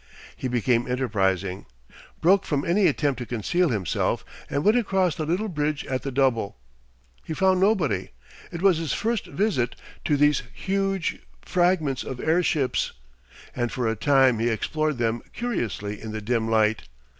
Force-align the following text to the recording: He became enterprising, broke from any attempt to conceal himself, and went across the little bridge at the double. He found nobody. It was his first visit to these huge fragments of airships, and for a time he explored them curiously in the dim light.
He 0.35 0.47
became 0.47 0.87
enterprising, 0.87 1.67
broke 2.21 2.43
from 2.43 2.65
any 2.65 2.87
attempt 2.87 3.19
to 3.19 3.25
conceal 3.27 3.69
himself, 3.69 4.25
and 4.49 4.63
went 4.63 4.75
across 4.75 5.13
the 5.15 5.27
little 5.27 5.47
bridge 5.47 5.85
at 5.85 6.01
the 6.01 6.11
double. 6.11 6.57
He 7.23 7.35
found 7.35 7.59
nobody. 7.59 8.09
It 8.51 8.63
was 8.63 8.77
his 8.79 8.93
first 8.93 9.27
visit 9.27 9.75
to 10.05 10.17
these 10.17 10.41
huge 10.55 11.19
fragments 11.43 12.03
of 12.03 12.19
airships, 12.19 12.93
and 13.55 13.71
for 13.71 13.87
a 13.87 13.95
time 13.95 14.39
he 14.39 14.49
explored 14.49 14.97
them 14.97 15.21
curiously 15.33 16.01
in 16.01 16.11
the 16.13 16.19
dim 16.21 16.49
light. 16.49 16.87